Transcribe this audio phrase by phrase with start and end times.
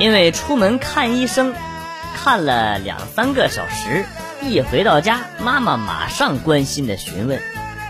[0.00, 1.54] 因为出门看医生，
[2.16, 4.06] 看了两三个小时，
[4.40, 7.38] 一回到家，妈妈马上关心的询问。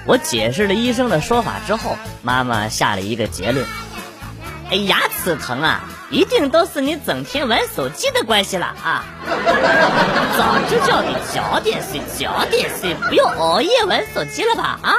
[0.07, 3.65] 我解释了医生的说法之后，妈妈下了一个结论：
[4.73, 9.05] 哎，牙齿疼啊，一定都是你整天玩手机的关系了啊！
[10.37, 14.97] 早就叫你早点睡，早点睡，不要熬夜玩手机了吧啊！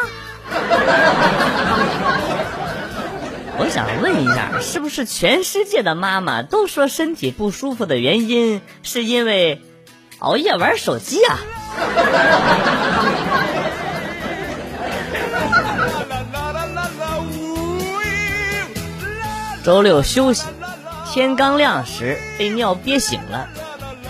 [3.63, 9.61] 我想问一下，是不是全世界的妈妈都说身体不舒服的原因是因为
[10.17, 11.37] 熬夜玩手机啊？
[19.63, 20.47] 周六休息，
[21.13, 23.47] 天刚亮时被尿憋醒了，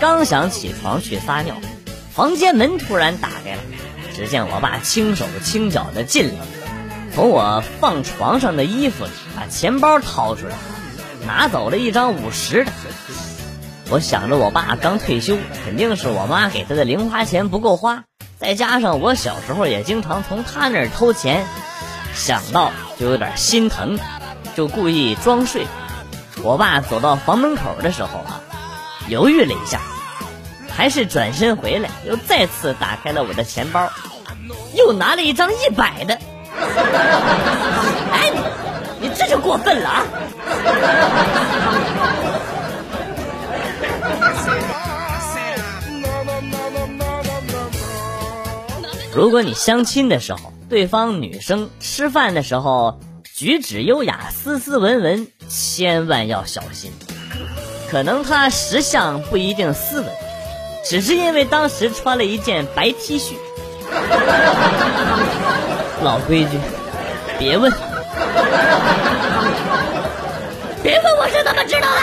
[0.00, 1.56] 刚想起床去撒尿，
[2.14, 3.60] 房间门突然打开了，
[4.16, 6.36] 只见我爸轻手轻脚的进来，
[7.14, 10.54] 从我放床上的衣服里把钱包掏出来，
[11.26, 12.72] 拿走了一张五十的。
[13.90, 18.04] 我想着我爸刚退休，肯定是我妈给他的零花钱不够花，
[18.38, 21.44] 再加上我小时候也经常从他那儿偷钱，
[22.14, 23.98] 想到就有点心疼。
[24.54, 25.66] 就故意装睡。
[26.42, 28.42] 我爸走到房门口的时候啊，
[29.08, 29.80] 犹豫了一下，
[30.68, 33.90] 还是转身回来，又再次打开了我的钱包，
[34.74, 36.18] 又拿了一张一百的。
[39.32, 40.04] 就过分了啊！
[49.14, 53.00] 如果你相亲的时候，对方女生吃饭的时候。
[53.34, 56.92] 举止优雅、斯斯文文，千万要小心。
[57.90, 60.08] 可能他识相不一定斯文，
[60.84, 63.32] 只是因为当时穿了一件白 T 恤。
[66.02, 66.58] 老规矩，
[67.38, 67.72] 别问，
[70.82, 72.00] 别问我是怎么知道的。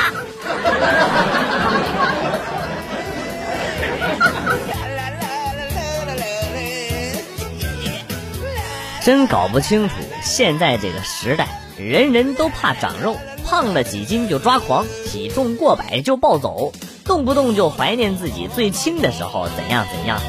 [9.04, 9.96] 真搞不清楚。
[10.24, 11.48] 现在这个时代，
[11.78, 16.74] 人人都怕长肉，胖了几斤就抓狂，体重过百就暴走，
[17.06, 20.20] 动不动就怀念自己最轻的时候怎样怎样。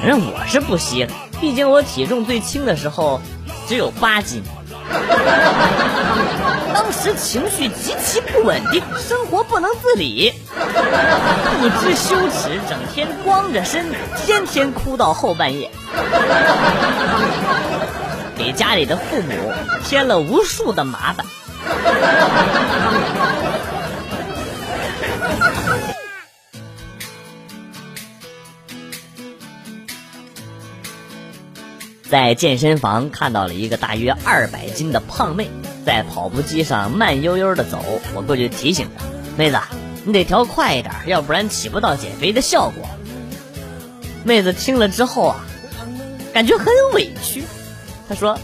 [0.00, 3.20] 反正我是不稀罕，毕竟我体重最轻的时候
[3.68, 4.42] 只有八斤。
[6.74, 10.32] 当时情绪极其不稳定，生活不能自理，
[11.60, 13.86] 不知羞耻，整天光着身，
[14.16, 15.70] 天天哭到后半夜。
[18.36, 19.52] 给家里的父母
[19.84, 21.26] 添了无数的麻烦。
[32.10, 35.48] 在健身房看到了一个大约二百斤的胖妹，
[35.86, 38.00] 在跑步机上慢悠悠的走。
[38.14, 39.04] 我过去提醒她
[39.38, 39.60] ：“妹子，
[40.04, 42.84] 你得调快一点，要不然起不到减肥的效果。”
[44.26, 45.36] 妹子听了之后啊，
[46.34, 47.44] 感觉很委屈。
[48.08, 48.36] 她说：“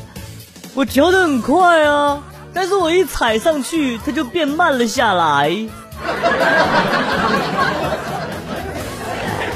[0.74, 2.22] 我调的很快啊，
[2.54, 5.50] 但是我一踩上去，它就变慢了下来。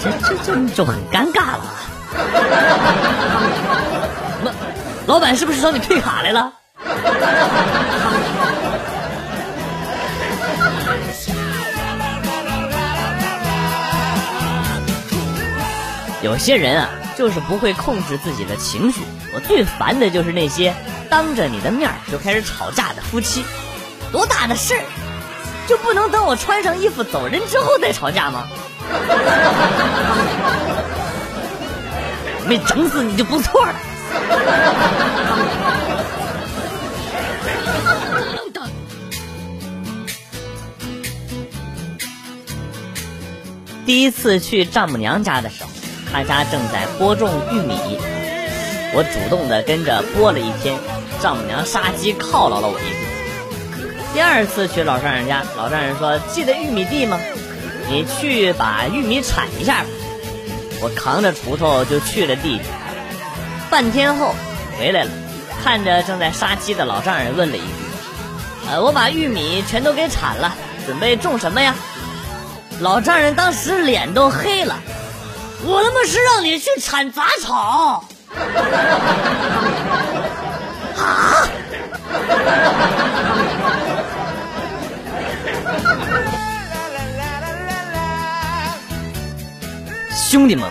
[0.03, 1.77] 这这这就很尴尬了。
[5.10, 6.53] 老板是不是找你退卡来了？
[16.22, 16.88] 有些人啊，
[17.19, 19.00] 就是不会控制自己的情绪。”
[19.34, 20.72] 我最烦的就是那些
[21.09, 23.45] 当着你的面就开始吵架的夫妻，
[24.13, 24.84] 多大的事儿，
[25.66, 28.47] 就不能等我穿上衣服走人之后再吵架吗？
[32.47, 33.74] 没整死你就不错了。
[43.91, 45.71] 第一次去丈母娘家的时候，
[46.13, 47.75] 他家正在播种玉米。
[48.95, 50.78] 我主动的跟着播了一天，
[51.21, 54.15] 丈母娘杀鸡犒劳了我一顿。
[54.15, 57.19] 第二次去老丈人家，老丈人说：“记得玉米地吗？
[57.89, 59.89] 你去把玉米铲一下吧。”
[60.81, 62.63] 我扛着锄头就去了地里。
[63.71, 64.37] 半天后
[64.78, 65.10] 回来了，
[65.65, 67.66] 看着正在杀鸡的老丈人，问了一句
[68.71, 70.54] ：“呃，我把玉米全都给铲了，
[70.87, 71.75] 准备种什么呀？”
[72.80, 74.80] 老丈人当时脸都黑了
[75.65, 78.04] ：“我他妈是让你去铲杂草！”
[80.97, 81.47] 啊！
[90.15, 90.71] 兄弟们，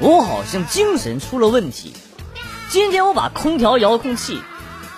[0.00, 1.94] 我好像精神出了问题。
[2.70, 4.42] 今天我把空调遥控器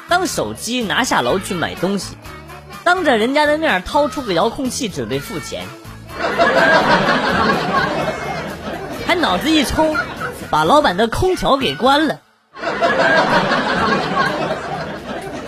[0.09, 2.17] 当手机拿下楼去买东西，
[2.85, 5.65] 当着人家的面掏出个遥控器准备付钱，
[9.07, 9.97] 还脑子一抽，
[10.51, 12.21] 把老板的空调给关了。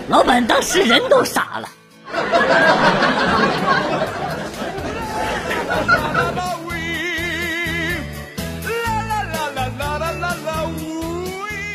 [0.09, 1.69] 老板当时人都傻了。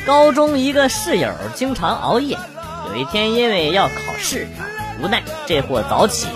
[0.05, 2.37] 高中一个室友经常熬夜，
[2.89, 4.47] 有一天因为要考试，
[5.01, 6.27] 无奈这货早起，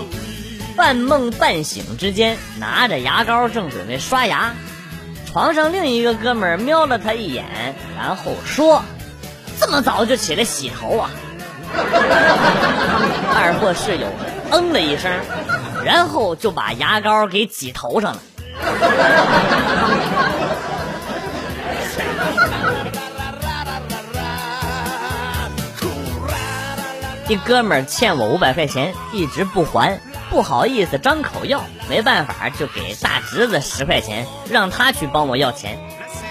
[0.82, 4.52] 半梦半醒之间拿着牙膏正准备刷牙，
[5.30, 8.82] 床上另一个哥们瞄了他一眼，然后说
[9.60, 11.08] ：“这么早就起来洗头啊？”
[13.32, 14.08] 二货室友
[14.50, 15.12] 嗯了一声，
[15.84, 18.20] 然后就把牙膏给挤头上了。
[27.28, 30.00] 一哥们欠我五百块钱，一直不还，
[30.32, 35.78] 不好意思张口要，没办法就给大侄子十块钱，让他去帮我要钱。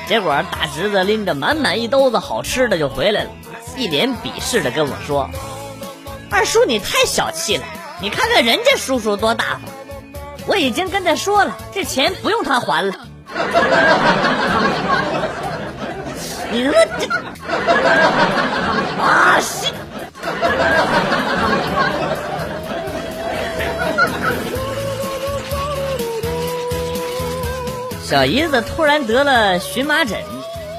[0.07, 3.29] 结果大侄子拎着满满一兜子好吃的就回来了。
[3.77, 5.29] 一脸鄙视的跟我说
[6.31, 7.63] ：“二叔，你太小气了！
[8.01, 9.61] 你看看人家叔叔多大方，
[10.47, 12.95] 我已经跟他说了，这钱不用他还了。
[16.51, 17.05] 你他妈这
[28.11, 30.19] 小姨子突然得了荨麻疹。”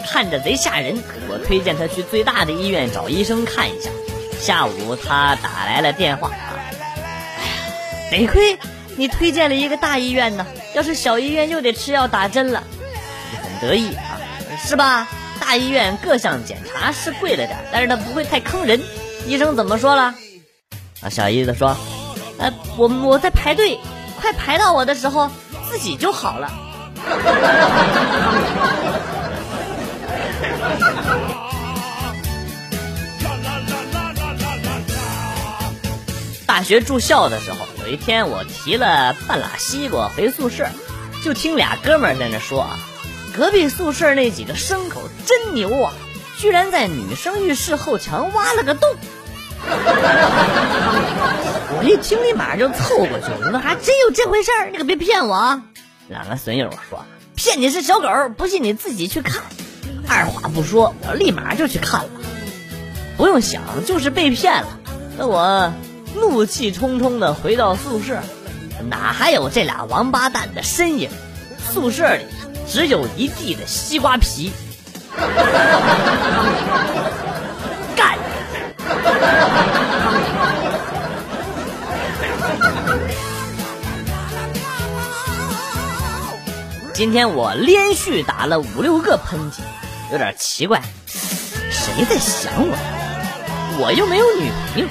[0.05, 3.89] 看着贼吓人，我推荐她去最大的医院找医生看一下。
[4.39, 6.31] 下午她打来了电话，
[8.11, 8.59] 哎呀，得亏
[8.97, 12.63] 你推荐了一个大医院呢，要是小医院又得吃药打针了。
[13.43, 14.21] 很得意啊，
[14.63, 15.09] 是吧？
[15.41, 18.83] 大医院各项检查是贵了点，但是它不会太坑人。
[19.27, 20.15] 医生怎么说了？
[21.01, 21.75] 啊，小姨子说，
[22.39, 23.79] 呃，我我在排队，
[24.21, 25.31] 快排到我的时候，
[25.71, 26.53] 自己就好了。
[36.47, 40.67] 大学住校的时候，有一天我提了半拉西瓜回宿舍，
[41.25, 42.79] 就听俩哥们在那说啊，
[43.35, 45.95] 隔壁宿舍那几个牲口真牛啊，
[46.39, 48.89] 居然在女生浴室后墙挖了个洞。
[51.75, 55.63] 我一听立马就凑过去，我说还真有这回事儿，你可别骗我啊！
[56.13, 59.43] 两个损友说骗你是小狗，不信你自己去看。
[60.07, 62.11] 二话不说，我立马就去看了。
[63.17, 64.79] 不用想，就是被骗了。
[65.17, 65.73] 那我
[66.15, 68.21] 怒气冲冲的回到宿舍，
[68.91, 71.09] 哪还有这俩王八蛋的身影？
[71.73, 72.25] 宿舍里
[72.69, 74.53] 只有一地的西瓜皮。
[87.03, 89.59] 今天我连续打了五六个喷嚏。
[90.13, 92.77] 有点奇怪，谁在想我？
[93.81, 94.89] 我又没有女朋友，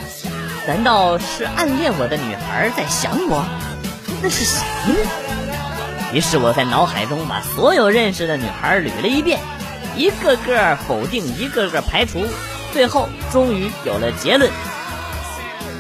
[0.68, 3.46] 难道是暗恋我的女孩在想我？
[4.22, 4.60] 那是谁
[4.92, 5.10] 呢？
[6.12, 9.40] 于是我在脑海中把所有认识的女孩捋了一遍，
[9.96, 12.26] 一个个否定，一个个排除，
[12.74, 14.52] 最后终于有了结论：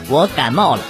[0.07, 0.83] 我感冒了。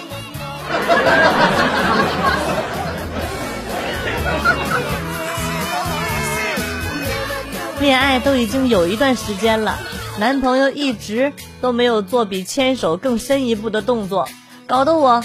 [7.81, 9.79] 恋爱都已经有一段时间了，
[10.19, 14.29] 男朋友一直都没有做比牵手更深一步的动作，
[14.67, 15.23] 搞得我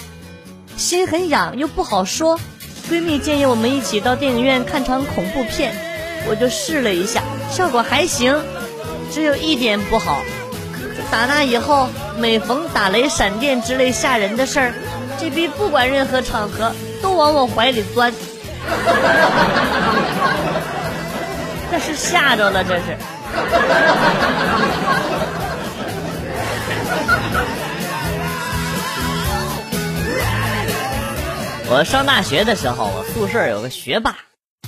[0.78, 2.40] 心很痒又不好说。
[2.90, 5.75] 闺蜜建议我们一起到电影院看场恐怖片，
[6.30, 8.40] 我就试了一下，效果还行，
[9.12, 10.22] 只有一点不好。
[11.10, 14.75] 打那以后，每逢打雷、闪电之类吓人的事儿，
[15.20, 16.72] 这逼不管任何场合
[17.02, 18.14] 都往我怀里钻。
[21.70, 22.82] 这是吓着了，这是。
[31.68, 34.14] 我上大学的时候，我宿舍有个学霸，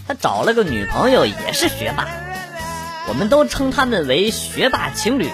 [0.08, 2.08] 他找了个女朋友，也是学霸，
[3.06, 5.30] 我们都称他们为学霸情侣。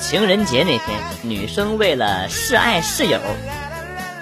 [0.00, 3.18] 情人节那天，女生为了示爱室友，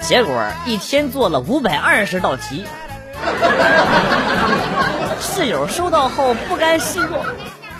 [0.00, 2.64] 结果一天做了五百二十道题。
[5.34, 7.24] 室友收到后不甘示弱，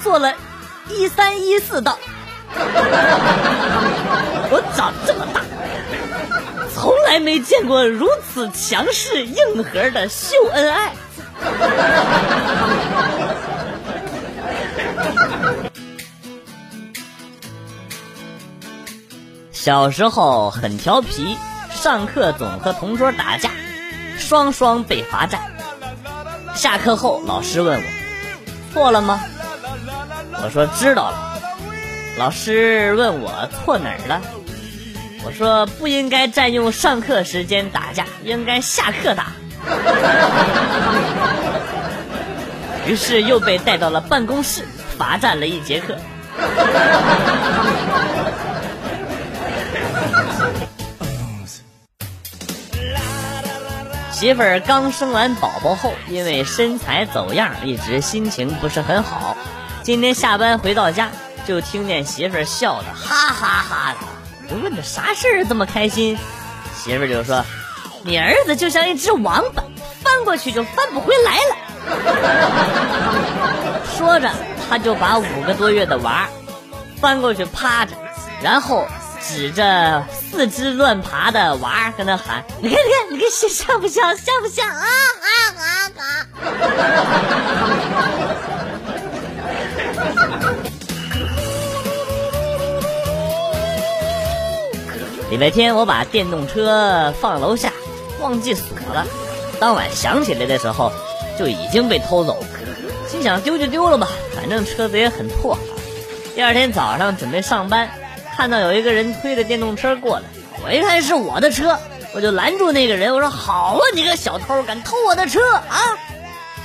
[0.03, 0.33] 做了
[0.89, 1.99] 一三一四道。
[4.51, 5.43] 我长这么大，
[6.75, 10.93] 从来没见过如此强势硬核的秀恩爱。
[19.53, 21.37] 小时候很调皮，
[21.71, 23.51] 上课总和同桌打架，
[24.19, 25.52] 双双被罚站。
[26.63, 27.85] 下课后，老师问我
[28.73, 29.21] 错了吗？
[30.45, 31.41] 我说知道了。
[32.17, 34.21] 老师问我错哪儿了？
[35.25, 39.33] 我说不应该占用上课时间打架，应该下课打。
[42.87, 44.65] 于是又被带到了办公室，
[44.97, 45.97] 罚站了一节课。
[54.23, 59.37] 媳妇儿刚生完宝宝后，因为身材走样，一直心情不是很好。
[59.83, 61.11] 今天下班回到家，
[61.45, 63.99] 就听见媳妇儿笑的哈哈哈的。
[64.49, 66.17] 我问他啥事儿这么开心，
[66.73, 67.45] 媳妇儿就说
[68.07, 69.65] ：“你儿子就像一只王八，
[70.05, 71.57] 翻过去就翻不回来了。”
[73.99, 74.31] 说着，
[74.71, 76.29] 他就把五个多月的娃
[77.01, 77.97] 翻过去趴着，
[78.41, 78.87] 然后
[79.21, 84.17] 指着四肢乱爬的娃儿跟他喊：“你看，你看，你看，像像不像？
[84.17, 84.87] 像不像啊？
[85.21, 86.03] 啊啊啊！”
[95.31, 97.71] 礼拜天我把电动车放楼下，
[98.21, 99.07] 忘记锁了。
[99.61, 100.91] 当晚想起来的时候，
[101.39, 102.43] 就已经被偷走。
[103.07, 105.59] 心想丢就丢了吧，反正车子也很破。
[106.35, 107.91] 第二天早上准备上班，
[108.37, 110.25] 看到有一个人推着电动车过来，
[110.65, 111.79] 我一看是我的车，
[112.15, 115.79] 我就拦住那个人，我说：“好啊，你个小偷，敢偷我的车啊！”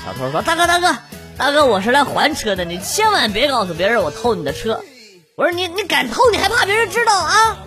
[0.06, 0.98] 小偷说：“大哥，大哥，
[1.38, 4.82] 大哥，我是来还车的，你千万别告诉别人我偷你的车。”
[5.36, 7.58] 我说：“你你敢偷，你还怕别人知道啊？”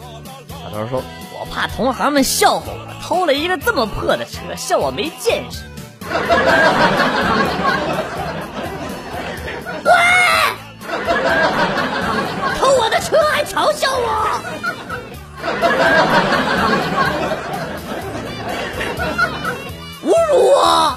[0.49, 1.03] 小偷说
[1.39, 5.61] ：“我怕同行们笑话我，偷了一个这么破的车，笑我没见识。
[9.85, 9.93] ”喂！
[13.51, 14.07] 嘲笑我？
[20.05, 20.97] 侮辱我！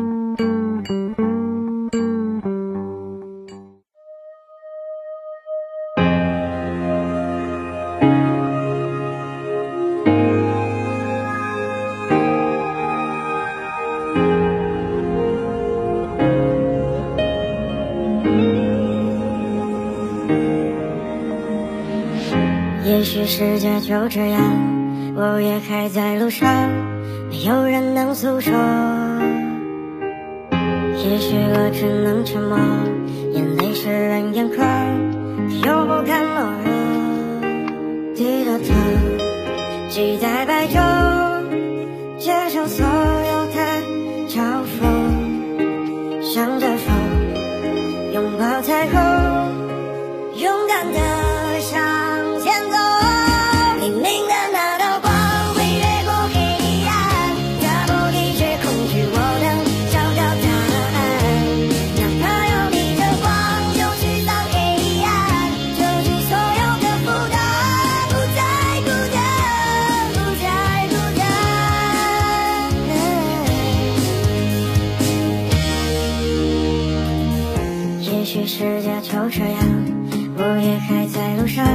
[22.91, 24.41] 也许世界就这样，
[25.15, 26.69] 我也还在路上，
[27.29, 28.51] 没有人能诉说。
[30.51, 32.59] 也许我只能沉默，
[33.31, 34.67] 眼泪湿润眼眶，
[35.63, 36.69] 又不堪懦弱。
[38.13, 38.73] 低着头，
[39.89, 40.81] 期待白昼，
[42.19, 43.55] 接受所有的
[44.27, 44.83] 嘲讽，
[46.21, 46.93] 向着风，
[48.13, 48.99] 拥抱彩虹，
[50.35, 50.99] 勇敢的
[78.33, 79.59] 也许世界就这样，
[80.37, 81.67] 我也还在路上，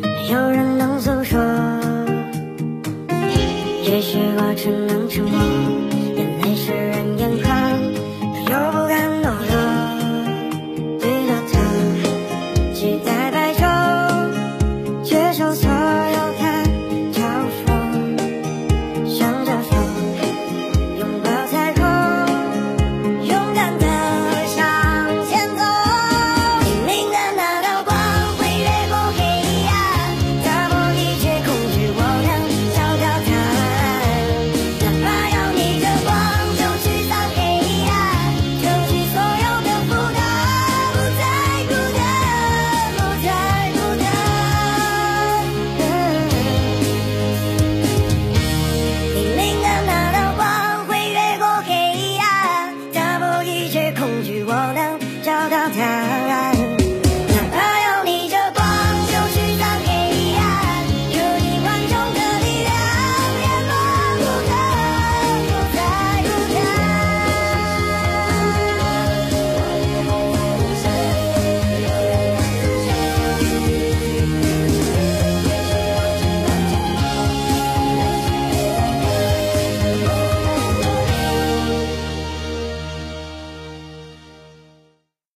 [0.00, 1.38] 没有人能诉说，
[3.84, 5.38] 也许我只能沉默，
[6.16, 7.31] 眼泪是人眼。
[55.72, 56.21] down.